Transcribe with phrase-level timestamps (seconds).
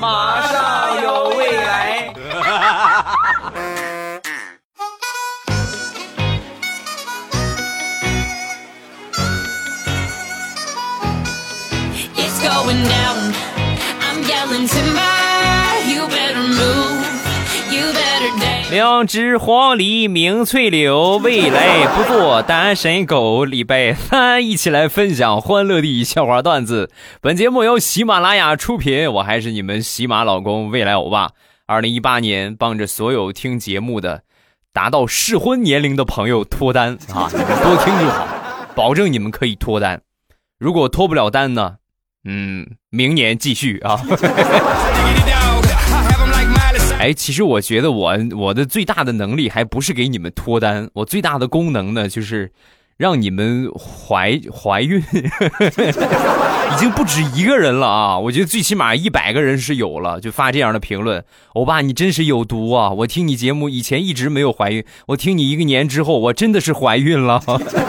[0.00, 2.12] 马上有未来。
[18.76, 23.46] 两只黄鹂鸣翠柳，未来不做单身狗。
[23.46, 26.90] 礼拜三一起来分享欢乐的笑话段子。
[27.22, 31.30] 本节目由喜马拉雅出品，我还是你们喜马老公未来欧巴。
[31.64, 34.24] 二零一八年帮着所有听节目的
[34.74, 38.28] 达到适婚年龄的朋友脱单啊，你们多听就好，
[38.74, 40.02] 保证你们可以脱单。
[40.58, 41.76] 如果脱不了单呢，
[42.26, 43.98] 嗯，明年继续啊。
[46.98, 52.50] 哎，其实我觉得我我的最大的能力还不是给你们脱单，我最大的功能呢就是
[52.96, 58.18] 让你们怀怀孕， 已经不止一个人了啊！
[58.18, 61.22] 我觉得最起码一百个人是有了，就发这样的评论。
[61.52, 62.90] 欧巴，你真是有毒啊！
[62.90, 67.40] 我听你节目以前一直没有怀孕，我听你一个年之后，我真的是怀孕了。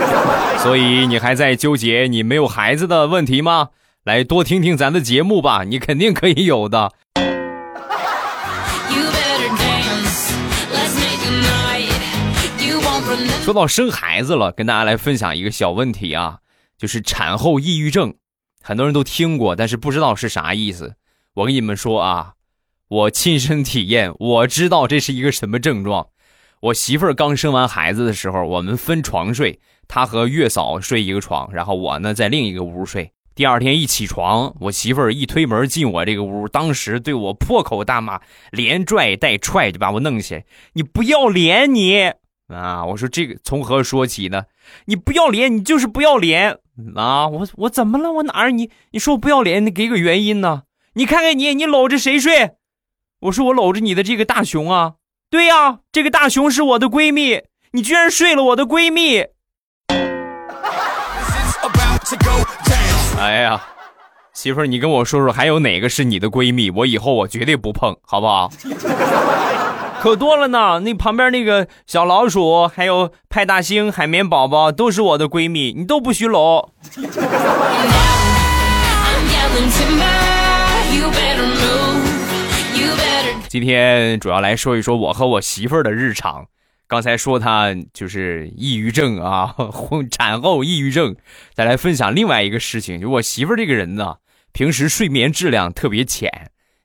[0.61, 3.69] 所以你还在纠结你没有孩子的问题吗？
[4.03, 6.91] 来多听听咱的节目吧，你肯定可以有的。
[13.47, 16.39] 说到生孩子了，跟大家来分享一个小问题啊，
[16.77, 18.13] 就是产后抑郁症，
[18.61, 20.95] 很多人都听过，但是不知道是啥意思。
[21.33, 22.33] 我跟你们说啊，
[22.89, 26.07] 我亲身体验，我知道这是一个什么症状。
[26.59, 33.13] 我媳妇儿刚生完孩子的时候，我们分床睡，她和月嫂睡一个床，然后我呢在另一个屋睡。
[33.33, 38.19] 第二天一起床，我媳妇儿一推门进我这个屋，当时对我破口大骂，
[38.51, 42.11] 连拽带踹就把我弄起来，你不要脸你！
[42.47, 42.85] 啊！
[42.85, 44.45] 我说这个从何说起呢？
[44.85, 46.59] 你不要脸，你就是不要脸
[46.95, 47.27] 啊！
[47.27, 48.11] 我我怎么了？
[48.11, 48.51] 我哪儿？
[48.51, 50.63] 你你说我不要脸，你给个原因呢？
[50.93, 52.51] 你看看你，你搂着谁睡？
[53.21, 54.93] 我说我搂着你的这个大熊啊！
[55.29, 59.25] 对呀、这个大熊是我的闺蜜，你居然睡了我的闺蜜！
[63.19, 63.61] 哎呀，
[64.31, 66.69] 媳妇儿，你跟我说说，还有哪个是你的闺蜜？
[66.71, 68.49] 我以后我绝对不碰，好不好？
[70.07, 76.71] 可多了呢，那旁边那个小老鼠，还有派大星、海绵宝宝，都是我的闺蜜，你都不许搂。
[83.49, 86.45] 今天主要来说一说我和我媳妇儿的日常。
[86.87, 89.53] 刚才说她就是抑郁症啊，
[90.09, 91.17] 产后抑郁症。
[91.53, 94.15] 再来分享另外一个事情，就我媳妇儿这个人呢，
[94.53, 96.31] 平时睡眠质量特别浅，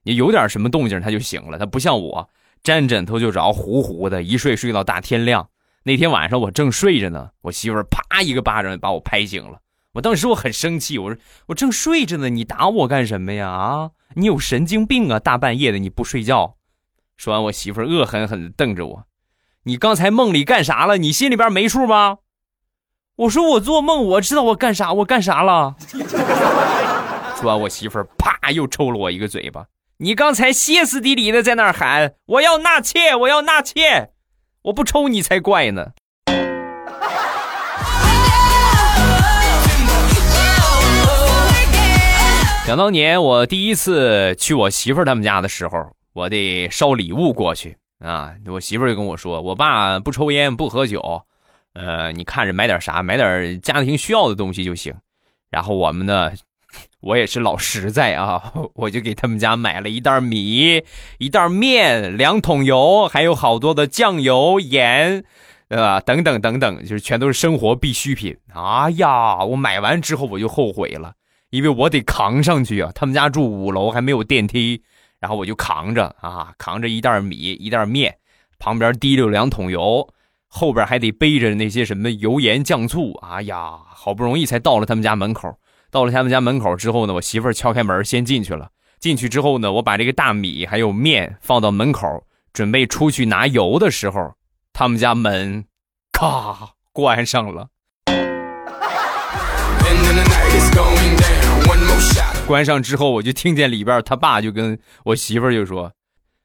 [0.02, 2.28] 你有点什么动静她就醒了，她不像我，
[2.62, 5.48] 沾枕头就着，呼呼的，一睡睡到大天亮。
[5.84, 9.58] 那天晚上我正睡着呢，我媳妇啪一个巴掌把我拍醒了。
[9.94, 13.48] 我当时我很生气，我说我正睡着呢，你打我干什么呀？
[13.48, 15.18] 啊，你有神经病啊！
[15.18, 16.54] 大半夜的你不睡觉。
[17.16, 19.04] 说完，我媳妇恶狠狠地瞪着我
[19.64, 20.98] ：“你刚才梦里干啥了？
[20.98, 22.18] 你心里边没数吗？”
[23.16, 25.74] 我说：“我做梦，我知道我干啥，我干啥了。”
[27.36, 29.66] 说完，我媳妇啪又抽了我一个嘴巴
[29.98, 34.10] ：“你刚才歇斯底里的在那儿喊我要纳妾，我要纳妾，
[34.62, 35.92] 我不抽你才怪呢。”
[42.64, 48.32] 想当年我第一次去我媳妇儿他们家的时候，我得捎礼物过去啊。
[48.46, 51.22] 我媳妇儿就跟我说，我爸不抽烟不喝酒，
[51.74, 54.94] 呃，你看着买点啥，买点家庭需要的东西就行。
[55.50, 56.32] 然后我们呢，
[57.02, 60.82] 我也是老实在啊， 我就给他们家买了一袋米、
[61.18, 65.24] 一袋面、两桶油，还有好多的酱油、盐，
[65.68, 66.00] 对吧？
[66.00, 68.36] 等等等等，就是全都是生活必需品。
[68.54, 71.12] 哎呀，我买完之后我就后悔了。
[71.50, 74.80] 因为我得扛上去啊，他们家住五楼还没有电梯，
[75.18, 78.16] 然后我就扛着啊，扛着一袋米一袋面，
[78.58, 80.08] 旁边提溜两桶油，
[80.46, 85.54] 后边还得背着那些什么油盐酱醋，哎呀，好不容易才到了他们家门口。
[85.92, 88.70] 到了他们家门口之后呢，我媳妇儿敲开门先进去了。
[88.98, 92.24] 进去之后呢，我把这个大米还有面放到门口，
[92.54, 94.32] 准备出去拿油的时候，
[94.72, 95.66] 他们家门
[96.10, 97.68] 咔关上了。
[102.46, 105.92] 关上之后，我就听见里边他爸就跟我媳妇儿就说：“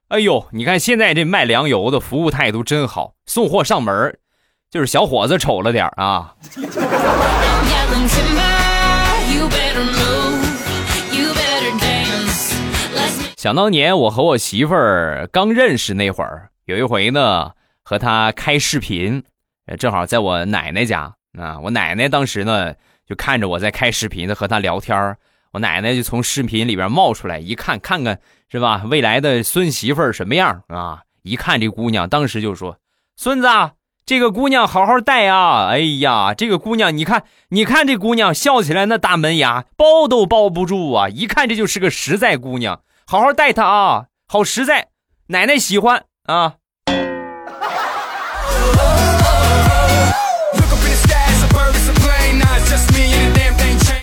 [0.10, 4.20] 哎呦，你看现在这卖粮油的服务态度真好，送货上门
[4.70, 6.36] 就是小伙子丑了点啊。
[13.38, 17.52] 想当年我和我媳妇儿刚认识那会儿，有一回呢
[17.84, 19.24] 和她开视频，
[19.78, 22.74] 正好在我奶奶家啊，我奶奶当时呢
[23.06, 25.20] 就看着我在开视频的和她聊天儿
[25.52, 28.20] 我奶奶就从视频里边冒出来，一看，看看
[28.50, 28.84] 是吧？
[28.90, 31.04] 未来的孙媳妇儿什么样啊？
[31.22, 32.80] 一看这姑娘，当时就说
[33.16, 33.48] ：“孙子，
[34.04, 35.68] 这个姑娘好好带啊！
[35.68, 41.08] 哎呀，这个姑娘，你看，你看这姑娘笑起来那大门牙，包都包不住啊！
[41.08, 44.90] 一看这就是个实在姑娘，好好带她啊，好实在，
[45.28, 46.56] 奶奶喜欢啊。”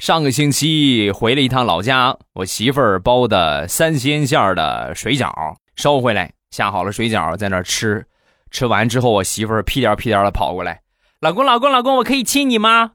[0.01, 5.31] 上个星期回了一趟老家，我媳妇儿包的三鲜馅儿的水饺
[5.77, 8.07] 收回来，下好了水饺在那吃。
[8.51, 10.81] 吃完之后，我媳妇儿屁颠屁颠的跑过来
[11.21, 12.93] ：“老公，老公，老公，我可以亲你吗？”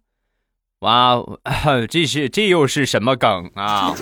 [0.82, 1.18] 哇，
[1.88, 3.94] 这是这又是什么梗啊？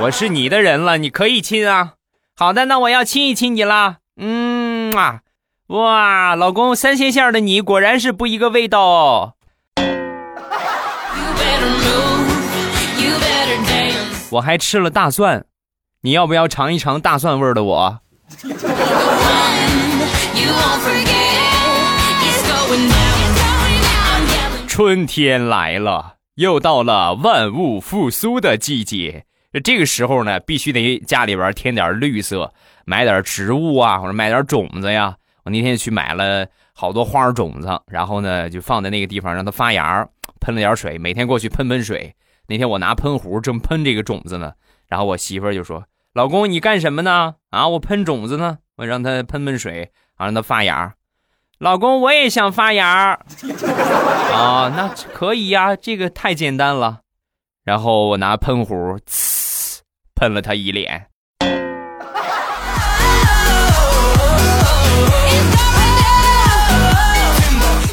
[0.00, 1.92] 我我是你的人了，你可以亲啊。
[2.34, 3.98] 好的，那我要亲一亲你啦。
[4.16, 5.20] 嗯啊，
[5.66, 9.34] 哇，老公，三鲜馅的你果然是不一个味道哦。
[14.30, 15.44] 我还吃了大蒜，
[16.00, 17.98] 你要不要尝一尝大蒜味的我？
[24.66, 29.24] 春天来了，又到了万物复苏的季节。
[29.64, 32.52] 这个时候呢，必须得家里边添点绿色，
[32.84, 35.16] 买点植物啊，或者买点种子呀。
[35.44, 40.06] 我那天去买了好多花种子，然后呢，就放在那个地方让它发芽，
[40.40, 42.14] 喷了点水，每天过去喷喷水。
[42.48, 44.52] 那天我拿喷壶正喷这个种子呢，
[44.88, 47.36] 然后我媳妇就说：“老公，你干什么呢？
[47.50, 50.94] 啊，我喷种子呢，我让它喷喷水，啊，让它发芽。
[51.58, 53.18] 老公，我也想发芽
[54.32, 57.00] 啊，那可以呀，这个太简单了。
[57.68, 59.80] 然后我拿喷壶，呲，
[60.14, 61.04] 喷了他一脸。”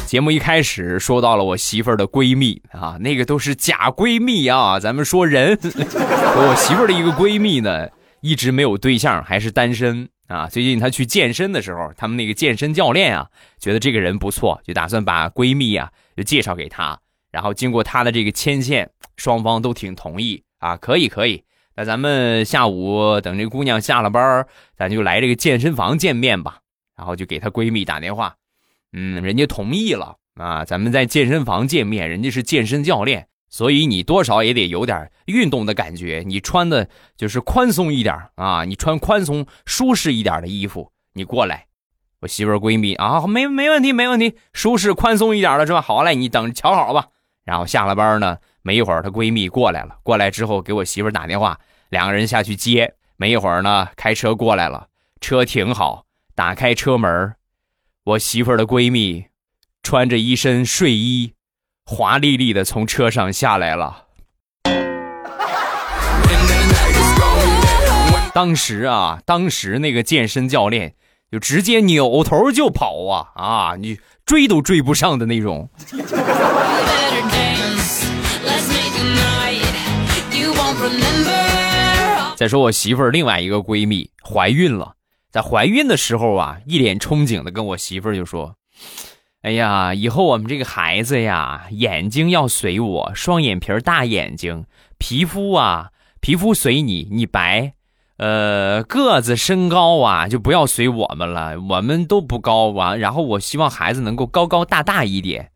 [0.06, 4.80] 节目一开始说到了我媳妇儿的闺蜜啊，那个都是假闺蜜啊。
[4.80, 7.86] 咱们说人， 我媳妇儿的一个闺蜜呢，
[8.22, 10.48] 一直没有对象，还是单身啊。
[10.48, 13.26] 最近她去健身的时候，他们那个健身教练啊，
[13.60, 16.98] 觉得这个人不错，就打算把闺蜜啊就介绍给她。
[17.30, 21.44] 然后经过她的这个牵线，双方都挺同意啊，可以可以。
[21.74, 24.46] 那咱们下午等这姑娘下了班，
[24.76, 26.58] 咱就来这个健身房见面吧。
[26.96, 28.34] 然后就给她闺蜜打电话。
[28.92, 36.22] 嗯，人家同意了啊，咱们在健身房见面，人家是健身教练，所以你多少也得有点运动的感觉。
[36.26, 41.66] 你穿的就是宽松一点啊，你穿宽松舒适一点的衣服，你过来。
[42.20, 45.82] 我媳妇闺蜜啊，没没问题，没问题，舒适宽松一点的是吧？
[45.82, 47.08] 好嘞，你等瞧好吧。
[47.46, 51.58] 然后下了班呢，没一会儿她闺蜜过来了，过来之后给我媳妇打电话，
[51.88, 52.92] 两个人下去接。
[53.16, 54.88] 没一会儿呢，开车过来了，
[55.22, 56.04] 车停好，
[56.34, 57.34] 打开车门。
[58.04, 59.26] 我媳妇儿的闺蜜，
[59.82, 61.32] 穿着一身睡衣，
[61.86, 64.02] 华丽丽的从车上下来了。
[68.34, 70.94] 当时啊，当时那个健身教练
[71.32, 75.70] 就直接扭头就跑啊啊，你追都追不上的那种。
[82.36, 84.94] 再说我媳妇儿另外一个闺蜜怀孕了。
[85.30, 88.56] 在怀孕的时候啊，一脸憧憬的跟我媳妇儿就说
[89.42, 94.64] ：“哎呀，以后我们这个孩子呀，眼睛要随我，双眼皮儿大眼睛，
[94.98, 95.90] 皮肤啊，
[96.20, 97.74] 皮肤随你，你白，
[98.16, 102.96] 呃，个子身高啊，就不要随我们了，我们都不高啊。
[102.96, 105.50] 然后我希望孩子能够高高大大一点，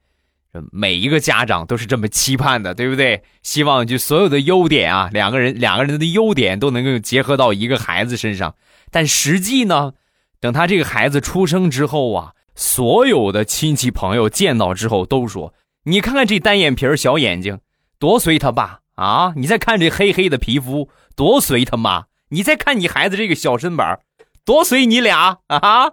[0.72, 3.22] 每一个家长都是这么期盼的，对不对？
[3.42, 8.54] 希望就所有的优点啊，两个人两个人的优点都能够结合到一个孩子身上。”
[8.90, 9.92] 但实际呢，
[10.40, 15.54] 等他这个孩子出生之后啊，所有的亲戚朋友见到之后都说
[15.86, 17.60] ：“你看看这单眼皮小眼睛，
[18.00, 19.32] 多随他爸啊！
[19.36, 22.06] 你再看这黑黑的皮肤，多随他妈！
[22.30, 24.00] 你再看你孩子这个小身板，
[24.44, 25.92] 多随你俩啊！”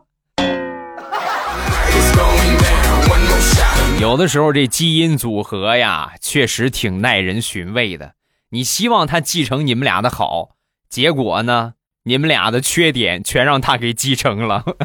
[4.00, 8.14] 有的时候这基因组合呀，确实挺耐人寻味的。
[8.52, 10.52] 你希望他继承你们俩的好，
[10.88, 11.74] 结果呢？
[12.04, 14.64] 你们俩的缺点全让他给继承了。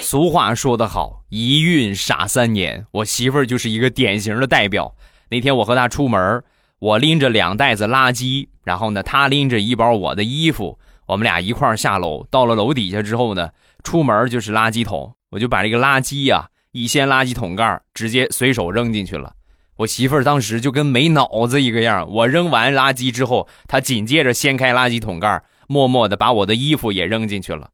[0.00, 2.84] 俗话说得好，一孕傻三年。
[2.90, 4.94] 我媳妇儿就是一个典型的代表。
[5.30, 6.44] 那天我和她出门，
[6.78, 12.26] 我拎着两袋子垃圾，然后呢，她拎着一包我的衣服，我们俩一块儿下楼。
[12.30, 13.50] 到了楼底下之后呢，
[13.82, 19.34] 出门就是垃圾桶，我就把这个垃圾呀一掀垃圾桶盖，直接随手扔进去了。
[19.76, 27.70] 我媳妇儿当时就跟没脑子一个样我扔完垃圾之后，她紧接着掀开垃圾桶盖，默默的把我的衣服也扔进去了。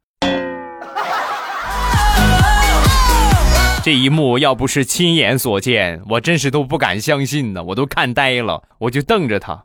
[3.84, 9.64] 这一幕要不是亲眼所见，我真是都不敢相信呢，我都看呆了，我就瞪着她。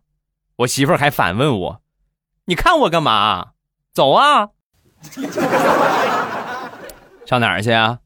[0.58, 1.82] 我媳妇儿还反问我
[2.46, 3.53] ：“你看我干嘛？
[3.94, 4.50] 走啊！
[7.28, 8.00] 上哪儿去啊？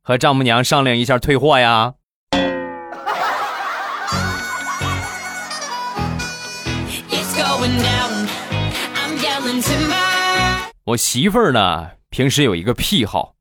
[0.00, 1.94] 和丈母娘商量一下退货呀。”
[10.84, 13.34] 我媳妇儿呢，平时有一个癖好，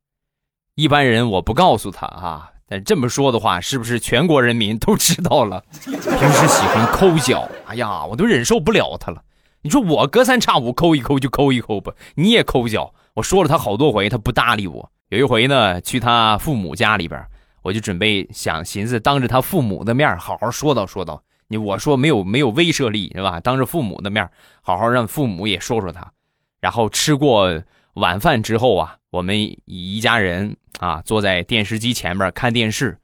[0.73, 2.50] 一般人我不告诉她啊。
[2.67, 5.63] 但这么说的话，是不是全国人民都知道了？
[5.83, 9.21] 平时喜欢抠脚，哎呀，我都忍受不了她了。
[9.63, 12.93] 你说我隔三差五抠一抠就抠一抠吧，你也抠脚。
[13.15, 14.91] 我说了他好多回，他不搭理我。
[15.10, 17.25] 有一回呢，去他父母家里边，
[17.62, 21.24] 我就准备想寻思当着他父母的面好好说道说道。
[21.48, 23.39] 你我说没有没有威慑力是吧？
[23.39, 24.27] 当着父母的面
[24.62, 26.12] 好好让父母也说说他。
[26.60, 27.62] 然后吃过
[27.93, 32.98] 晚饭之后啊，我们一家人啊坐在电视机前面看电视。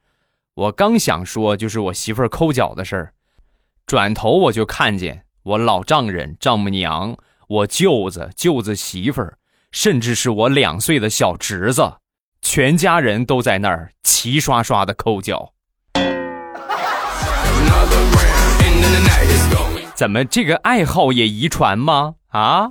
[0.54, 3.12] 我刚想说就是我媳妇抠脚的事儿，
[3.86, 7.16] 转头我就看见我老丈人、丈母娘、
[7.48, 9.38] 我舅子、舅子媳妇儿，
[9.72, 11.90] 甚至是我两岁的小侄子，
[12.42, 15.52] 全家人都在那儿齐刷刷的抠脚。
[19.94, 22.14] 怎么这个爱好也遗传吗？
[22.28, 22.70] 啊！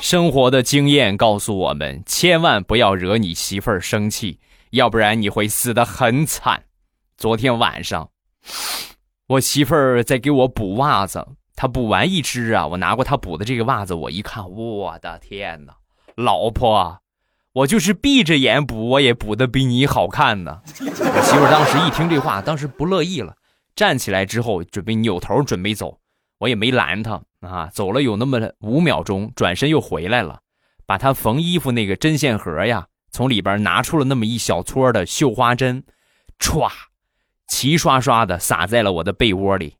[0.00, 4.38] 生活的经验告诉我们，千万不要惹你媳妇儿生气，
[4.72, 6.64] 要不然你会死得很惨。
[7.18, 8.10] 昨天晚上，
[9.28, 15.74] 我媳妇儿在给我补袜子，她补完一只啊，我拿过她补的这个袜子，我一看，我的天哪，
[16.16, 16.98] 老婆！
[17.52, 20.62] 我就是闭着眼补，我也补的比你好看呢。
[20.64, 23.36] 我媳妇当时一听这话，当时不乐意了，
[23.76, 25.98] 站起来之后准备扭头准备走，
[26.38, 27.66] 我也没拦她啊。
[27.66, 30.40] 走了有那么五秒钟，转身又回来了，
[30.86, 35.84] 把她缝衣服那个针线盒呀，从里边拿出了那么一小撮的绣花针，
[36.38, 36.70] 歘，
[37.46, 39.76] 齐刷刷的撒在了我的被窝里，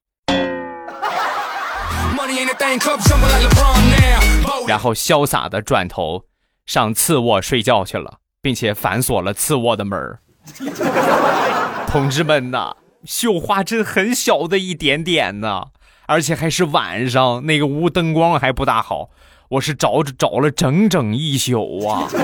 [4.69, 6.27] 然后潇洒的转头。
[6.67, 10.19] 上次卧睡觉去了，并且反锁了次卧的门
[11.89, 15.69] 同志们呐，绣花针很小的一点点呢，
[16.07, 19.09] 而且还是晚上，那个屋灯光还不大好，
[19.53, 22.09] 我是找找了整整一宿啊！
[22.15, 22.21] 哎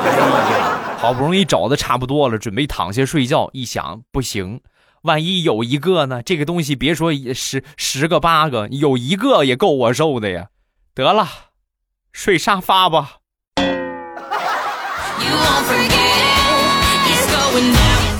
[0.57, 4.63] 呀，好不容易找的差不多了，准备躺下睡觉，一想不行，
[5.03, 6.23] 万一有一个呢？
[6.23, 10.47] 这个东西别说十十个八个，有一个也够我受的呀！
[10.95, 11.29] 得了，
[12.13, 13.17] 睡沙发吧。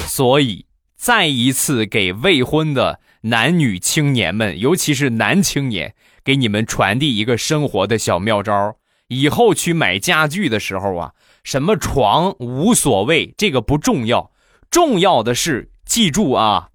[0.07, 0.67] 所以，
[0.99, 8.77] 再一次给未婚的男女青年们，尤其是男青年，给你们传递一个生活的小妙招：
[9.09, 11.13] 以后去买家具的时候啊，
[11.43, 14.31] 什么床无所谓，这个不重要，
[14.71, 16.69] 重要的是记住啊，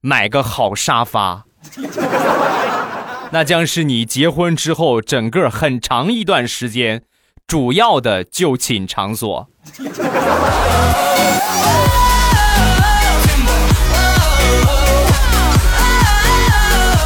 [0.00, 1.44] 买个好沙发，
[3.30, 7.04] 那将是你结婚之后整个很长一段时间
[7.46, 9.48] 主要的就寝场所。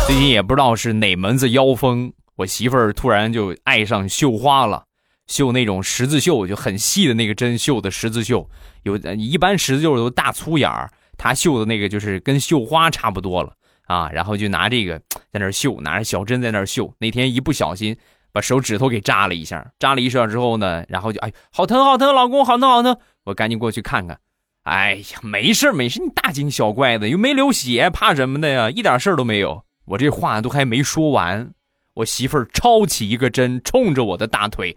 [0.06, 4.84] 最近也不知道是哪门子妖风，我媳妇儿突然就爱上绣花了，
[5.26, 8.48] 绣那种十字绣，就很细的那个针绣的十字绣。
[8.82, 13.52] 有一般十字绣都大粗眼儿，她绣的那个就是跟绣花差不多了
[13.86, 14.08] 啊。
[14.10, 14.98] 然后就拿这个
[15.30, 16.94] 在那绣，拿着小针在那绣。
[16.98, 17.94] 那天一不小心
[18.32, 24.18] 把手指头给扎了一下，扎了一下之后呢，然后就哎，好疼好疼，老公好疼好疼，我赶紧过去看看。
[24.62, 28.70] 哎呀，没事没事，你大惊小怪的，又没流血，怕什么的呀？
[28.70, 29.62] 一点事儿都没有。
[29.84, 31.52] 我这话都还没说完，
[31.94, 34.76] 我媳妇儿抄起一个针，冲着我的大腿，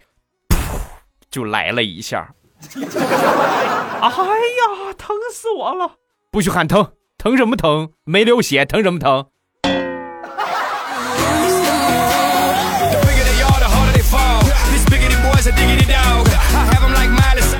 [1.30, 2.34] 就来了一下。
[2.74, 5.92] 哎呀，疼死我了！
[6.30, 7.90] 不许喊疼，疼什么疼？
[8.04, 9.26] 没流血，疼什么疼？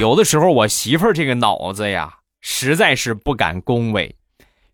[0.01, 4.15] 有的时候，我媳妇儿这个脑子呀，实在是不敢恭维。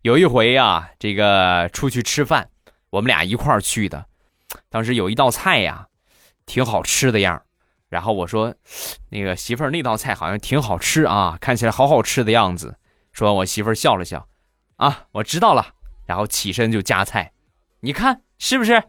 [0.01, 2.49] 有一回呀，这个出去吃饭。
[2.89, 4.05] 我们俩一块儿去的，
[4.69, 5.87] 当时有一道菜呀，
[6.45, 7.43] 挺好吃的样
[7.89, 8.55] 然后我说，
[9.09, 12.77] 那个媳妇儿那道菜好像挺好吃啊，看起来好好吃的样子。
[13.11, 14.27] 说我媳妇儿笑了笑，
[14.77, 15.73] 啊，我知道了。
[16.05, 17.33] 然后起身就夹菜，
[17.81, 18.83] 你看是不是？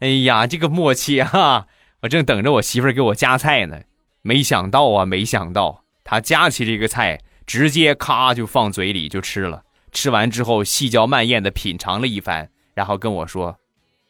[0.00, 1.66] 哎呀，这个默契哈！
[2.02, 3.82] 我正等着我媳妇儿给我夹菜呢，
[4.22, 9.64] 没想到啊，没想到她夹起这个菜，直接咔就放嘴里就吃了。
[9.92, 12.50] 吃完之后，细嚼慢咽的品尝了一番。
[12.74, 13.58] 然后跟我说：“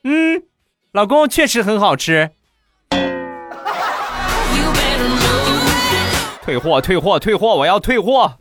[0.04, 0.42] 嗯，
[0.92, 2.32] 老公确实很好吃。”
[6.44, 8.34] 退货，退货，退货，我要退货。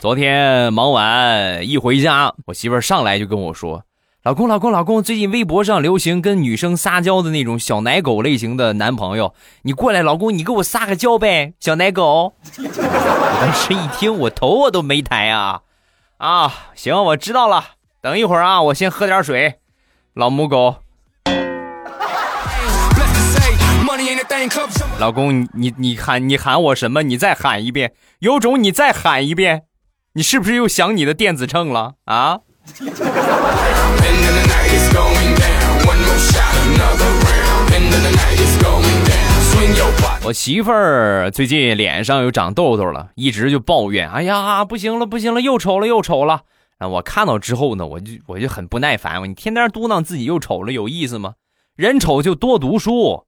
[0.00, 3.84] 昨天忙完一回家，我媳妇儿上来就跟我说
[4.22, 15.62] ：“老公，老公，老公，最近微博上流行跟女生撒娇的那种小奶狗类型的男朋友，你过来，老公，你给我撒个娇呗，小奶狗。”我当时一听，我头我都没抬啊！
[16.18, 17.64] 啊，行，我知道了，
[18.00, 19.56] 等一会儿啊，我先喝点水。
[20.14, 20.76] 老母狗，
[24.98, 27.02] 老公，你你你喊你喊我什么？
[27.02, 29.64] 你再喊一遍，有种你再喊一遍，
[30.14, 32.40] 你是不是又想你的电子秤了啊？
[40.26, 46.42] 我媳妇儿最近脸上又长痘痘了，一直就抱怨：“哎呀，不行了，不行了，又丑了，又丑了。”
[46.78, 51.34] 啊，我看到之后呢，我就我就很不耐烦，我你天天嘟囔自己又丑了，有意思吗？
[51.76, 53.24] 人丑就多读书。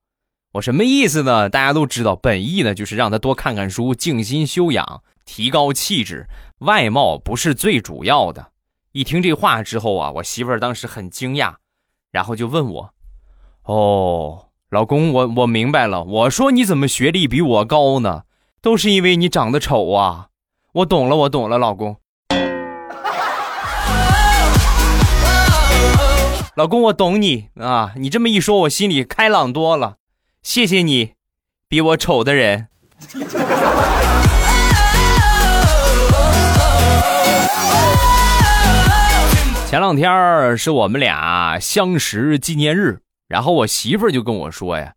[0.53, 1.49] 我什么意思呢？
[1.49, 6.27] 大家都知道，本意呢就是让他多看看书，静心修养，提高气质。
[6.59, 8.53] 外貌不是最主要的。
[8.93, 11.55] 一听这话之后啊，我媳妇儿当时很惊讶，
[12.11, 12.91] 然后就问我
[13.65, 14.46] ：“哦，
[14.77, 16.05] 老公，我我明白了。
[16.05, 18.25] 我说你怎么学历比我高呢？
[18.61, 20.27] 都是因为你长得丑啊。
[20.75, 21.97] 我懂了，我懂了，老公。
[26.57, 27.93] 老公，我懂你啊！
[27.97, 29.95] 你这么一说，我心里开朗多了。
[30.43, 31.13] 谢谢你，
[31.71, 32.69] 比我丑的人。
[39.71, 44.95] 前两天是我们俩相识纪念日，然后我媳妇就跟我说呀：“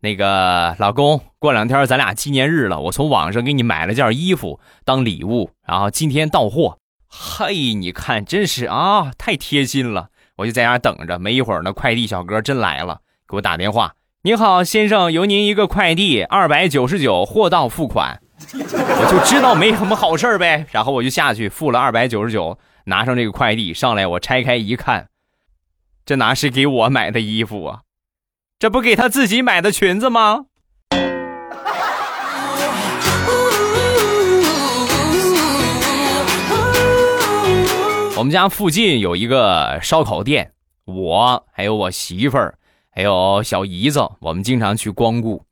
[0.00, 6.78] 那个老公，过两天咱俩纪念日了，我从网上给你买了件衣服当礼物，然后今天到货。
[7.08, 10.08] 嘿，你看，真是啊，太贴心了。
[10.36, 18.20] 我就在家等着，没一会儿呢，快递小哥真来了，给我打电话：“您好，先生，有您一个快递，二百九十九，货到付款。”
[18.54, 22.58] 我就知道没什么好事儿呗，然后我就下去付了二百九十九。
[22.86, 25.06] 拿上这个快递上来，我拆开一看，
[26.12, 27.80] 这哪是给我买的衣服啊？
[28.58, 30.44] 这不给他自己买的裙子吗？
[38.14, 40.52] 我们家附近有一个烧烤店，
[40.84, 42.58] 我还有我媳妇儿，
[42.90, 45.42] 还有小姨子，我们经常去光顾。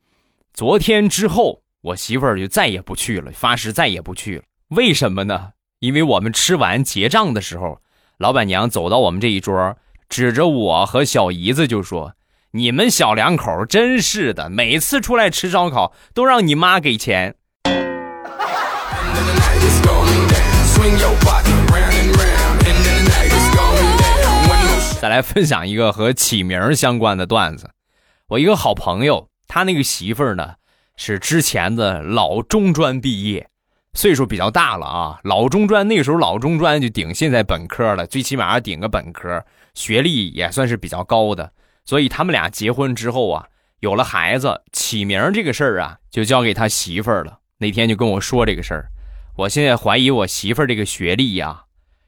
[0.53, 4.42] 昨天之后，我媳妇儿就再也不去了，发誓再也不去了。
[4.68, 5.53] 为什么呢？
[5.79, 7.81] 因为我们吃完结账的时候，
[8.18, 9.75] 老板娘走到我们这一桌，
[10.11, 12.14] 指着我和小姨子就说
[12.51, 17.37] ：“你们小两口真是的，每次出来吃烧烤都让你妈给钱。”
[25.01, 27.70] 再来分享一个和起名相关的段子。
[28.31, 30.55] 我一个好朋友，他那个媳妇儿呢，
[30.96, 33.46] 是之前的老中专毕业。
[33.92, 39.44] 岁数比较大了啊，老中专那时候老中专就顶现在本科了，最起码顶个本科，
[39.80, 41.52] 学历也算是比较高的。
[41.86, 43.46] 所以他们俩结婚之后啊，
[43.80, 47.38] 有了孩子，起名这个事儿啊，就交给他媳妇儿了。
[47.58, 48.90] 那天就跟我说这个事儿，
[49.36, 51.64] 我现在怀疑我媳妇儿这个学历呀，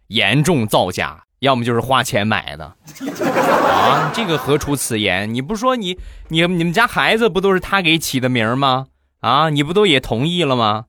[0.09, 2.65] 严重造假，要么就是花钱买的。
[2.65, 5.33] 啊，这个何出此言？
[5.33, 8.89] 你不说你你你们家孩子不都是他给起的名吗？
[9.21, 10.87] 啊，你不都也同意了吗？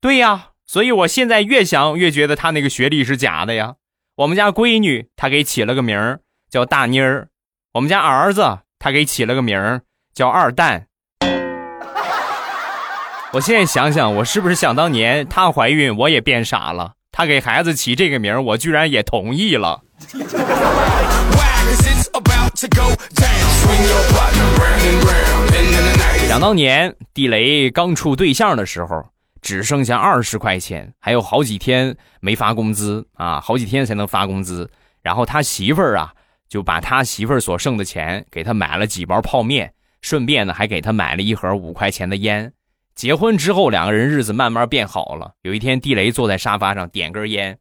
[0.00, 3.74] 对呀，所以我现在越想越觉得他那个学历是假的呀。
[4.22, 7.26] 我们家闺女她给起了个名儿叫大妮儿，
[7.72, 9.82] 我们家儿子他给起了个名儿
[10.14, 10.86] 叫二蛋。
[13.32, 16.92] 我现在想想，我是不是想当年她怀孕我也变傻了？
[17.10, 19.80] 她给孩子起这个名儿，我居然也同意了。
[26.28, 29.04] 想当年地雷刚处对象的时候。
[29.42, 34.70] 只剩下二十块钱，还有好几天没发工资啊，好几天才能发工资。
[35.02, 36.14] 然后他媳妇儿啊，
[36.48, 42.52] 就把他媳妇儿所剩的钱给他买了几包泡面，顺便呢还给他买了一盒五块钱的烟。
[42.94, 45.32] 结婚之后，两个人日子慢慢变好了。
[45.42, 47.58] 有一天，地雷坐在沙发上点根烟，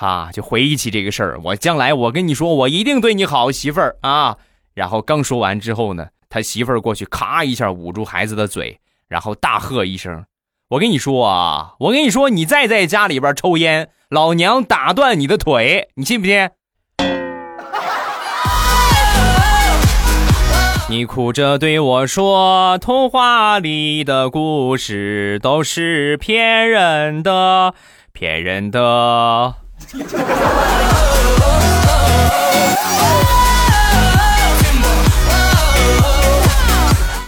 [0.00, 1.40] 啊，就回忆起这个事儿。
[1.44, 4.38] 我将来我跟你说，我一定对你好，媳妇儿啊。
[4.72, 8.80] 然后刚说完之后呢，他媳妇儿过去咔一下捂住孩子的嘴。
[9.12, 10.24] 然后大喝一声
[10.70, 16.48] ：“我跟你说啊，我跟你说，你再在家里边抽烟，老娘打断你的腿，你信不信？”
[20.88, 27.74] 你哭着对我说：“童话里的故事都是骗人的，
[28.14, 29.56] 骗人的。”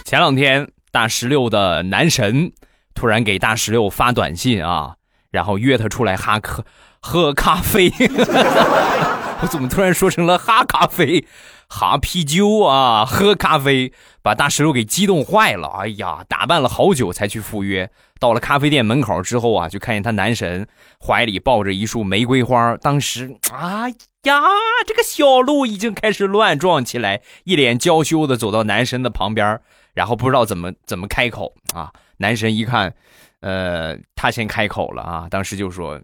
[0.03, 2.53] 前两天大石榴的男神
[2.93, 4.95] 突然给大石榴发短信啊，
[5.29, 6.63] 然后约他出来哈喝
[7.03, 7.91] 喝咖啡。
[9.43, 11.27] 我怎么突然说成了哈咖啡？
[11.67, 15.67] 哈啤酒啊，喝咖啡，把大石榴给激动坏了。
[15.81, 17.89] 哎呀，打扮了好久才去赴约。
[18.17, 20.65] 到了咖啡店门口之后啊，就看见他男神
[21.05, 22.77] 怀里抱着一束玫瑰花。
[22.77, 24.41] 当时，哎呀，
[24.87, 29.59] 这个小鹿已经开始乱撞起来，一脸娇羞的走到男神的旁边，
[29.95, 31.91] 然后不知道怎么怎么开口啊。
[32.17, 32.93] 男神一看，
[33.39, 35.99] 呃，他先开口了啊，当时就说，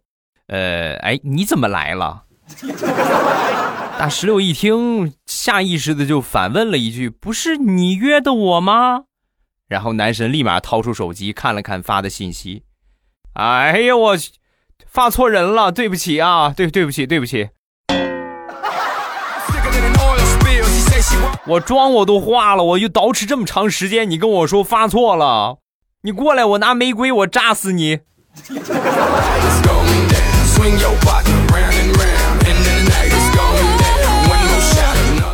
[0.48, 2.24] 呃，哎，你怎么来了？
[4.00, 9.04] 大石榴一听，下意识的就反问了一句：“不是你约的我吗？”
[9.70, 12.64] 然后男神立马掏出手机看了看发的信息
[13.34, 14.18] ，“哎呀，我
[14.88, 17.52] 发错人了，对不起啊，对对不起，对不起。”
[21.48, 25.58] 我妆我都化了，我就捯饬这么长时间，你跟我说发错了，
[26.04, 28.00] 你过来，我拿玫瑰，我炸死你！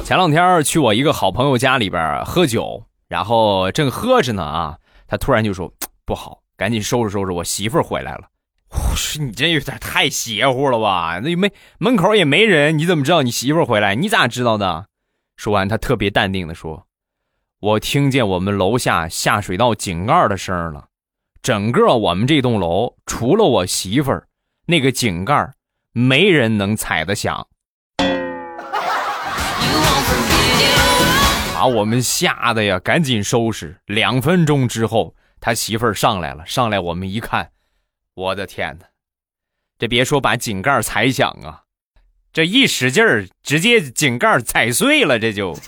[0.06, 4.78] 前两天去我一个好朋友家里边喝酒，然后正喝着呢啊，
[5.10, 5.70] 他突然就说
[6.06, 8.30] 不好，赶紧收拾收拾，我媳妇回来了。
[8.70, 11.20] 我说你这有点太邪乎了吧？
[11.22, 13.96] 那没门口也没人，你怎么知道你媳妇回来？
[13.96, 14.86] 你咋知道的？
[15.38, 16.88] 说完，他特别淡定的说
[17.62, 20.90] ：“我听见我们楼下下水道井盖的声了，
[21.42, 24.28] 整个我们这栋楼除了我媳妇儿，
[24.66, 25.54] 那个井盖
[25.92, 27.48] 没人能踩得响。”
[31.54, 33.80] 把我们吓得呀，赶紧收拾。
[33.86, 37.52] 两分钟之后，他媳妇儿上来了，上来我们一看，
[38.14, 38.86] 我的天哪！
[39.80, 41.64] 这别说把井盖踩响啊，
[42.34, 45.56] 这一使劲儿，直接井盖踩碎了，这就。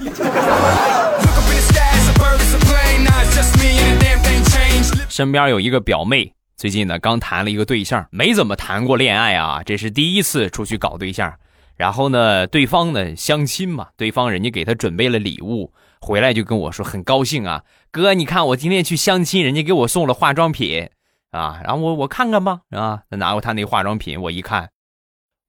[5.09, 11.33] 身边有一个表妹，最近呢刚谈了一个对象，没怎么谈过恋爱啊，这是第一次出去搞对象。
[11.75, 20.89] 然后呢，对方呢相亲嘛，对方人家给他准备了礼物，回来就跟我说很高兴啊，哥，你看我今天去相亲，人家给我送了化妆品
[21.31, 24.69] 啊，然后我我看看吧，啊，他拿过他那化妆品，我一看，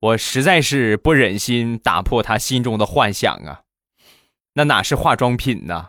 [0.00, 3.60] 我实在是不忍心打破他心中的幻想啊，
[4.54, 5.88] 那哪是化妆品呢，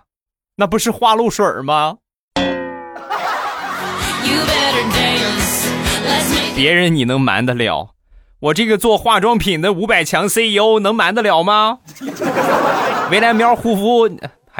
[0.57, 1.99] 那不是花露水吗？
[6.53, 7.95] 别人你能瞒得了？
[8.41, 11.79] 我这个做化妆品的五百强 CEO 能瞒得了吗？
[13.09, 14.09] 未来喵护肤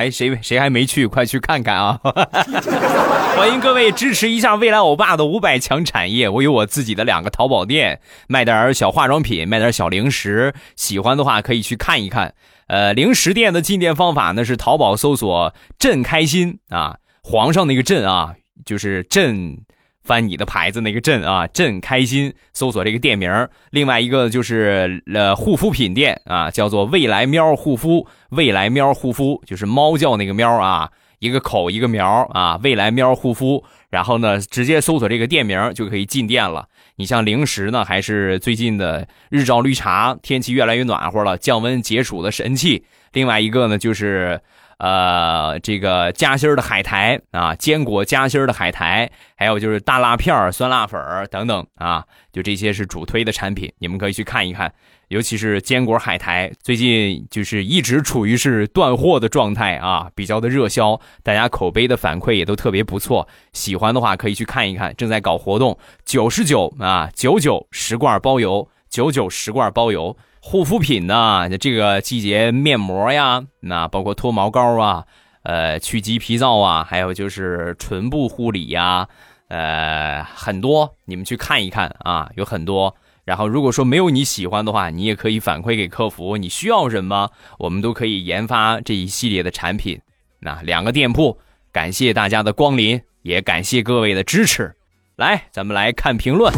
[0.02, 1.06] 还谁谁还没去？
[1.06, 2.00] 快去看看啊！
[3.38, 6.28] 欢迎各位支持一下未来欧巴的五百强产业。
[6.28, 10.56] 我有我自己的两个淘宝店，卖点小化妆品，卖点小零食。
[10.76, 12.34] 喜欢的话可以去看一看。
[12.66, 18.34] 呃，零食店的进店方法呢是淘宝搜索“朕开心”啊，皇上那个“朕”啊，
[18.66, 19.60] 就是“朕”。
[20.04, 23.32] 翻你的牌子那个朕啊，朕开心，搜索这个店名。
[23.70, 33.64] 另外一个就是呃护肤品店啊，叫做未来喵护肤，未来喵护肤就是猫叫那个喵啊，一个口一个苗啊，未来喵护肤。
[33.90, 36.66] 然后呢，直接搜索这个店名就可以进店了。
[36.96, 42.86] 你像零食呢，还是最近的日照绿茶，天气越来越暖和了，降温解暑的神器。
[43.14, 44.42] 另外一个呢，就是。
[44.82, 54.74] 呃，这个夹心的海苔啊，坚果夹心的海苔，还有就是大辣片酸辣粉等等啊，就这些是主推的产品，你们可以去看一看。
[55.10, 63.28] 尤其是坚果海苔，最近就是一直处于是断货的状态啊，比较的热销，大家口碑的反馈也都特别不错。
[63.54, 70.18] 喜欢的话可以去看一看，正在搞活动，九十九啊，九九十罐包邮，九九十罐包邮。
[70.44, 71.48] 护肤品呢？
[71.60, 75.06] 这个季节面膜呀，那包括脱毛膏啊，
[75.44, 79.08] 呃，去鸡皮皂啊，还有就是唇部护理呀，
[79.50, 82.96] 呃，很多，你们去看一看啊，有很多。
[83.24, 90.02] 然后如果说没有你喜欢的话，你也可以反馈给客服，你需要什么，我们都可以研发这一系列的产品。
[90.40, 91.38] 那两个店铺，
[91.72, 94.76] 感谢大家的光临，也感谢各位的支持。
[95.18, 96.52] 来，咱们来看评论。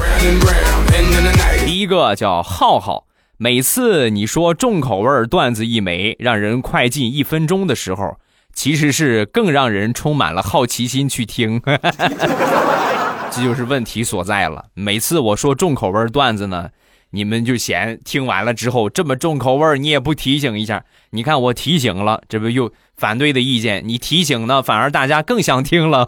[1.65, 3.05] 第一个叫浩浩。
[3.43, 8.15] 每次你说重口味段子一枚，让人快进一分钟的时候，
[8.53, 11.61] 其实是更让人充满了好奇心去听。
[13.29, 14.67] 这就是问题所在了。
[14.75, 16.69] 每次我说重口味段子呢，
[17.09, 20.85] 你们就嫌听完了之后这么重口味，你也不提醒一下。
[21.09, 23.83] 你看我提醒了，这不又反对的意见？
[23.85, 26.07] 你提醒呢，反而大家更想听了。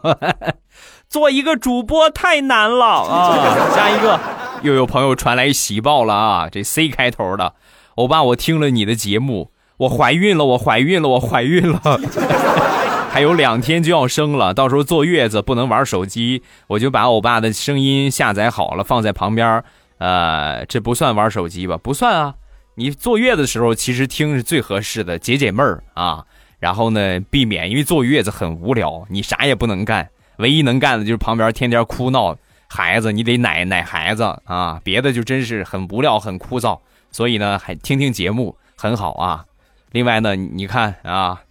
[1.10, 3.36] 做一个主播太难了啊！
[3.76, 4.18] 下一个。
[4.66, 6.50] 又有朋友传来喜报了啊！
[6.52, 7.54] 这 C 开头的，
[7.96, 11.80] 欧巴，我听了你的节目，我怀孕了，我怀孕了，我怀孕了。
[13.12, 19.64] 还有两天就要生了，到时候坐月子不能玩手机，我就把欧巴的声音下载好了，放在旁边。
[20.00, 21.78] 呃，这不算玩手机吧？
[21.78, 22.34] 不算啊。
[22.74, 26.26] 你坐月子的时候，其实听是最合适的，解解闷儿啊。
[26.60, 32.36] 然后呢，避免因为坐月子很无聊，你啥也不能干，唯一能干的就是旁边天天哭闹
[32.68, 34.80] 孩子，你得奶奶孩子啊。
[34.84, 36.80] 别的就真是很无聊、很枯燥。
[37.12, 39.46] 所以呢，还听听节目很好啊。
[39.92, 41.42] 另外呢，你看啊。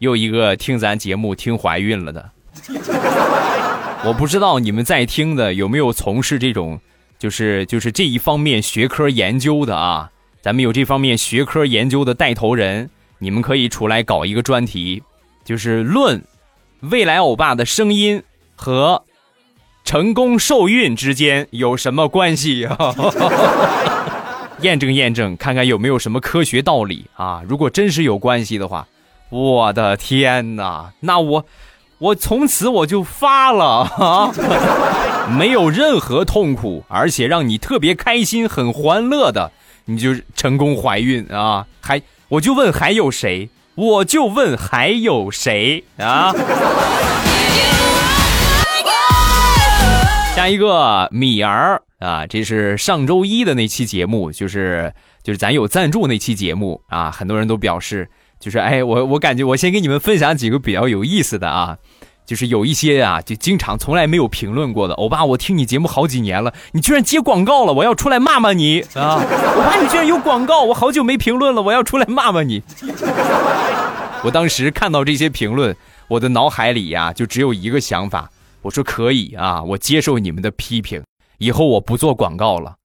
[0.00, 2.30] 又一个听咱节目听怀孕了的，
[4.04, 6.78] 我不知道你们在听的有没有从事这种，
[7.18, 10.10] 就是就是这一方面学科研究的啊？
[10.42, 15.02] 咱们有这方面学科研究的带头人，你们可以出来搞一个专题，
[15.42, 16.22] 就是论
[16.80, 18.22] 未来欧巴的声音
[18.56, 19.04] 和
[19.84, 22.94] 成功受孕之间有什么关系啊？
[24.62, 27.42] 验证验证，看看有没有什么科学道理啊？
[27.46, 28.88] 如果真是有关系的话。
[29.30, 30.92] 我的天哪！
[31.00, 31.46] 那我，
[31.98, 34.32] 我从此我就发了啊，
[35.36, 39.50] 没有任何痛苦，而且让你特别开心、很欢乐的，
[39.86, 41.66] 你就成功怀孕啊！
[41.80, 43.48] 还，我就问还有谁？
[43.74, 46.32] 我就问还有谁啊？
[50.48, 58.08] 一个米儿啊，这是上周一的那期节目，就是就是咱有赞助那期节目啊，很多人都表示。
[58.40, 61.78] 就是哎，我我感觉我先给你们分享几个比较有意思的啊，
[62.26, 64.92] 就是有一些啊，就经常从来没有评论过的。
[64.94, 69.24] 欧巴，我听你节目好几年了，你居然接广告了，我要出来骂骂你 啊！
[69.56, 72.62] 欧巴，你居然有广告，我好久没评论了，我要出来骂骂你。
[74.24, 75.74] 我当时看到这些评论，
[76.08, 78.30] 我的脑海里呀就只有一个想法，
[78.64, 81.04] 我说可以啊，我接受你们的批评，
[81.38, 82.76] 以后我不做广告了。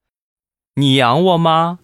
[0.75, 1.79] 你养我吗？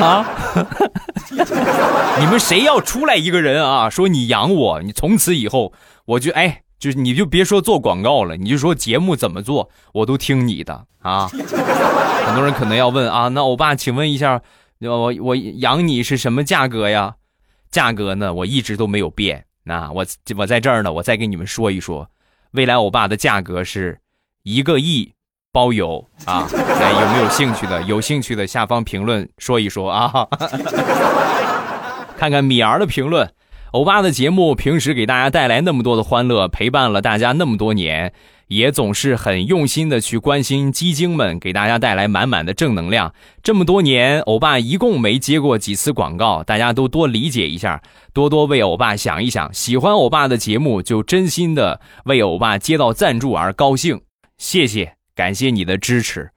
[0.00, 0.24] 啊！
[2.18, 3.90] 你们谁要出来一个人啊？
[3.90, 5.72] 说你养我，你从此以后
[6.04, 11.28] 我就哎，就是你就别说做广告了，你就说节目怎么做，我都听你的啊。
[11.28, 14.40] 很多人可能要问啊，那欧巴，请问一下，
[14.80, 17.14] 我我养你是什么价格呀？
[17.70, 19.44] 价格呢，我一直都没有变。
[19.64, 20.04] 那我
[20.36, 22.08] 我在这儿呢，我再给你们说一说，
[22.52, 23.98] 未来欧巴的价格是
[24.42, 25.12] 一个亿。
[25.50, 26.46] 包邮啊！
[26.52, 27.82] 来， 有没有兴趣的？
[27.84, 30.28] 有兴趣的下方评论说一说啊！
[32.18, 33.32] 看看米儿的评论，
[33.72, 38.12] 欧巴的节目平时给大家带来那么多的欢乐，陪伴了大家那么多年，
[38.48, 43.14] 也总是很用心的去关心鸡精们，给大家带来满满的正能量。
[43.42, 47.82] 这么多年，欧巴一共没接过几次广告，大家都多理解一下，
[48.12, 49.52] 多多为欧巴想一想。
[49.54, 54.00] 喜欢欧巴的节目，就真心的为欧巴接到赞助而高兴，
[54.36, 54.94] 谢谢。
[55.14, 56.30] 感谢你的支持，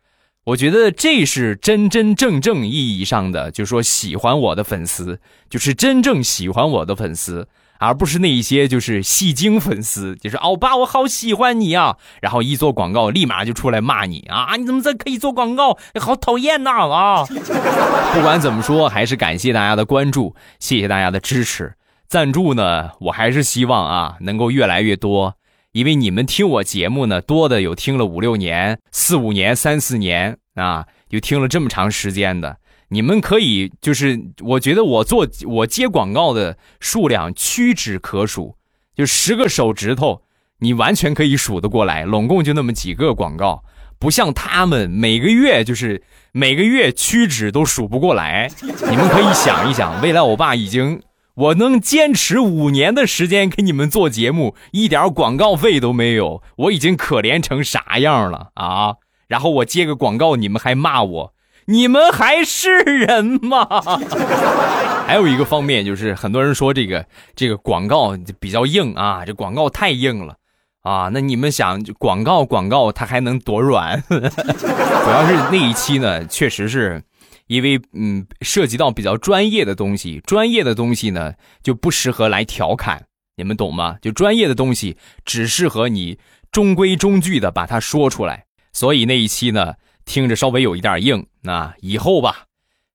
[0.43, 7.47] 我觉得这是真真正正意义上的，就说喜欢我的粉丝，就是真正喜欢我的粉丝，
[7.81, 15.79] 而不是那一些就是戏精粉丝，就是欧巴我好喜欢你啊，然后一做广告立马就出来骂你啊，你怎么这可以做广告？
[15.99, 17.25] 好讨厌呐啊！
[18.13, 21.73] 不管怎么说，还是感谢大家的关注，谢谢大家的支持，
[22.07, 25.33] 赞助呢，我还是希望啊能够越来越多。
[25.71, 32.57] 因为你们听我节目呢，多的有听了五六年、四五年、三四年啊，有听了这么长时间的。
[32.93, 38.55] 你们可以就是，我觉得我做我接广告的数量屈指可数，
[38.93, 40.23] 就十个手指头，
[40.59, 42.03] 你完全可以数得过来。
[42.03, 43.63] 拢共就那么几个广告，
[43.97, 48.51] 不像他们每个月就是每个月屈指都数不过来。
[48.61, 51.01] 你们可以想一想，未来我爸已经。
[51.33, 58.95] 我能坚持五年的时间给你们做节目，一点广告费都没有，我已经可怜成啥样了啊！
[59.29, 61.33] 然后我接个广告，你们还骂我，
[61.71, 63.65] 你们还是人吗？
[65.07, 70.35] 还有一个方面就是，很多人说这个这个广告比较硬啊，这广告太硬了
[70.81, 71.09] 啊。
[71.13, 74.03] 那你们想，广告广告它还能多软？
[74.07, 77.01] 主要是那一期呢，确实是。
[77.47, 83.03] 因为嗯，涉及到比较专业的东西，专业的东西呢就不适合来调侃，
[83.35, 83.97] 你们懂吗？
[84.01, 86.17] 就专业的东西只适合你
[86.49, 88.45] 中规中矩的把它说出来。
[88.71, 89.73] 所以那一期呢，
[90.11, 91.25] 听着稍微有一点硬。
[91.41, 92.43] 那以后吧，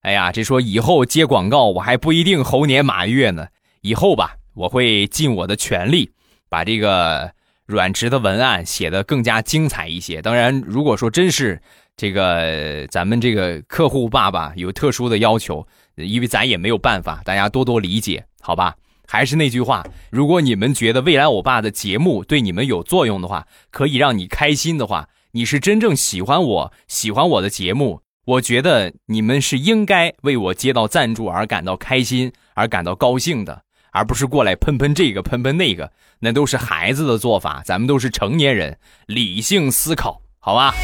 [0.03, 3.47] 哎呀，这说以后接广告我还不一定猴年马月呢。
[3.81, 6.11] 以后吧，我会尽我的全力
[6.47, 7.31] 把这个
[7.65, 10.21] 软直的文案写得更加精彩一些。
[10.21, 11.59] 当然，如果说真是。
[11.99, 18.75] 这个咱们这个客户爸爸有特殊的要求，因为咱也没有办法，大家多多理解，好吧？
[19.07, 33.63] 还是那句话，如果你们觉得未来我爸的节目对你们有作用的话，可以让你开心的话，你是真正喜欢我喜欢我的节目，我觉得你们是应该为我接到赞助而感到开心而感到高兴的。
[33.91, 37.63] 而不是过来喷喷这个喷喷那个，那都是孩子的做法。
[37.65, 40.75] 咱们都是成年人，理性思考，好吧？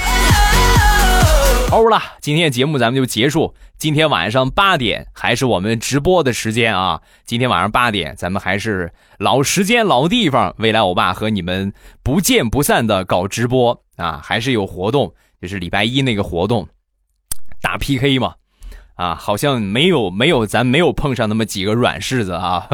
[1.69, 3.53] 欧了，今天节目咱们就结束。
[3.77, 7.01] 今天晚上八点还是我们直播的时间啊！
[7.25, 14.19] 今天晚上八点，咱们还是老时间老地方，未来欧巴和你们不见不散的搞直播啊！
[14.23, 16.67] 还是有活动，就是礼拜一那个活动，
[17.61, 18.33] 打 PK 嘛。
[18.95, 22.67] 啊，好像没有没有，咱没有碰上那么几个软柿子啊，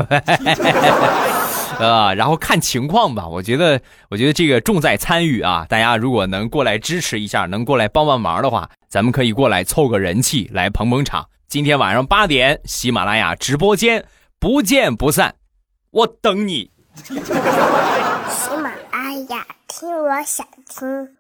[1.80, 3.26] 呃， 然后看情况吧。
[3.26, 3.80] 我觉得，
[4.10, 5.66] 我觉得这个重在参与啊。
[5.70, 11.26] 大家如果能过来支持一下，能过来帮帮忙的话，咱们可以过来凑个人气，来捧捧场。
[11.48, 14.06] 今天晚上八点，喜马拉雅直播间
[14.40, 15.36] 不见不散，
[15.92, 16.70] 我等你。
[17.00, 17.14] 喜
[18.62, 21.16] 马哎呀，听我想听。